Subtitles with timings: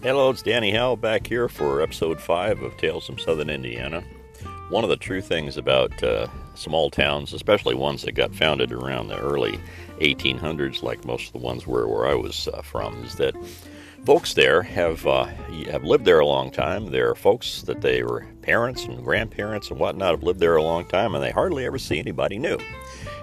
[0.00, 4.04] Hello, it's Danny Howell back here for episode 5 of Tales from Southern Indiana.
[4.68, 9.08] One of the true things about uh, small towns, especially ones that got founded around
[9.08, 9.58] the early
[9.98, 13.34] 1800s, like most of the ones where, where I was uh, from, is that
[14.06, 15.24] folks there have uh,
[15.68, 16.92] have lived there a long time.
[16.92, 20.62] There are folks that they were parents and grandparents and whatnot have lived there a
[20.62, 22.58] long time, and they hardly ever see anybody new.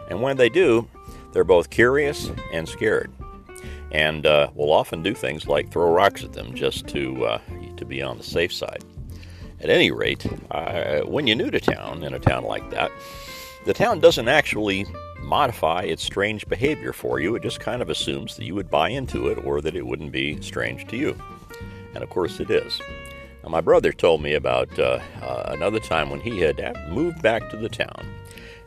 [0.09, 0.89] And when they do,
[1.31, 3.13] they're both curious and scared
[3.91, 7.39] and uh, will often do things like throw rocks at them just to uh,
[7.77, 8.83] to be on the safe side.
[9.61, 10.23] At any rate,
[11.07, 12.91] when you're new to town in a town like that,
[13.65, 14.85] the town doesn't actually
[15.21, 17.35] modify its strange behavior for you.
[17.35, 20.11] It just kind of assumes that you would buy into it or that it wouldn't
[20.11, 21.17] be strange to you.
[21.95, 22.79] And of course, it is.
[23.43, 26.59] Now, my brother told me about uh, uh, another time when he had
[26.89, 28.05] moved back to the town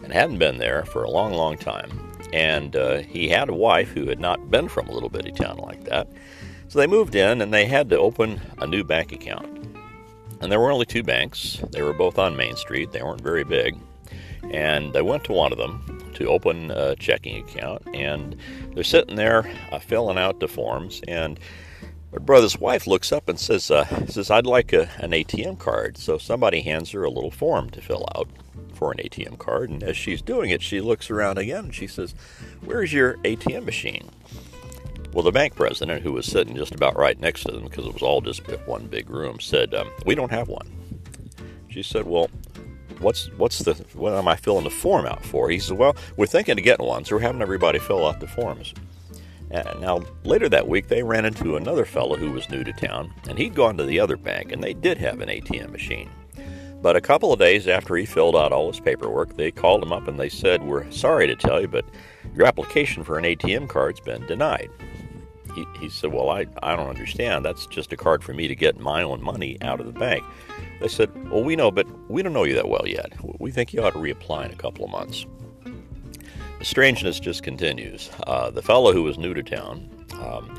[0.02, 3.90] and hadn't been there for a long, long time and uh, he had a wife
[3.90, 6.08] who had not been from a little bitty town like that.
[6.68, 9.46] So they moved in and they had to open a new bank account.
[10.40, 11.60] And there were only two banks.
[11.70, 12.92] They were both on Main Street.
[12.92, 13.76] They weren't very big.
[14.50, 17.82] And they went to one of them to open a checking account.
[17.94, 18.36] And
[18.74, 21.00] they're sitting there uh, filling out the forms.
[21.08, 21.40] And
[22.12, 25.98] my brother's wife looks up and says, uh, "says I'd like a, an ATM card."
[25.98, 28.28] So somebody hands her a little form to fill out
[28.78, 29.70] for an ATM card.
[29.70, 32.14] And as she's doing it, she looks around again and she says,
[32.64, 34.08] Where's your ATM machine?
[35.12, 37.92] Well, the bank president, who was sitting just about right next to them because it
[37.92, 40.68] was all just one big room, said, um, "We don't have one."
[41.68, 42.30] She said, "Well,
[43.00, 46.26] what's what's the what am I filling the form out for?" He said, "Well, we're
[46.26, 48.74] thinking of getting one, so we're having everybody fill out the forms."
[49.50, 53.12] And now later that week, they ran into another fellow who was new to town,
[53.28, 56.10] and he'd gone to the other bank, and they did have an ATM machine.
[56.80, 59.92] But a couple of days after he filled out all his paperwork, they called him
[59.92, 61.84] up and they said, We're sorry to tell you, but
[62.36, 64.70] your application for an ATM card's been denied.
[65.56, 67.44] He, he said, Well, I, I don't understand.
[67.44, 70.22] That's just a card for me to get my own money out of the bank.
[70.80, 73.12] They said, Well, we know, but we don't know you that well yet.
[73.40, 75.26] We think you ought to reapply in a couple of months.
[76.58, 78.10] The strangeness just continues.
[78.26, 79.88] Uh, the fellow who was new to town,
[80.20, 80.58] um,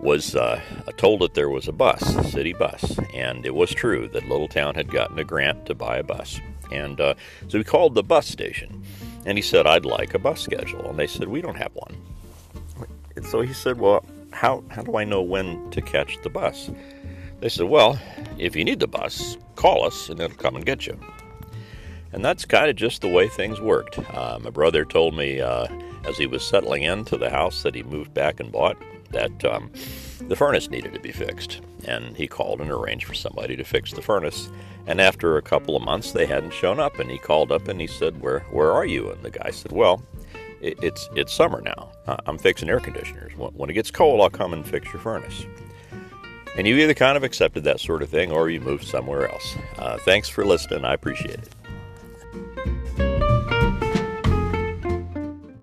[0.00, 0.60] was uh,
[0.96, 4.74] told that there was a bus, a city bus, and it was true that Littletown
[4.74, 6.40] had gotten a grant to buy a bus.
[6.70, 7.14] And uh,
[7.48, 8.82] so he called the bus station,
[9.24, 11.96] and he said, "I'd like a bus schedule." And they said, "We don't have one."
[13.16, 16.70] And so he said, "Well, how how do I know when to catch the bus?"
[17.40, 17.98] They said, "Well,
[18.38, 20.98] if you need the bus, call us, and it'll come and get you."
[22.14, 23.98] And that's kind of just the way things worked.
[24.14, 25.66] Uh, my brother told me uh,
[26.04, 28.76] as he was settling into the house that he moved back and bought
[29.10, 29.70] that um,
[30.20, 31.60] the furnace needed to be fixed.
[31.86, 34.48] And he called and arranged for somebody to fix the furnace.
[34.86, 37.00] And after a couple of months, they hadn't shown up.
[37.00, 39.72] And he called up and he said, "Where where are you?" And the guy said,
[39.72, 40.02] "Well."
[40.64, 41.90] it's it's summer now.
[42.24, 43.32] I'm fixing air conditioners.
[43.36, 45.44] When it gets cold, I'll come and fix your furnace.
[46.56, 49.56] And you either kind of accepted that sort of thing or you moved somewhere else.
[49.76, 50.84] Uh, thanks for listening.
[50.84, 51.48] I appreciate it.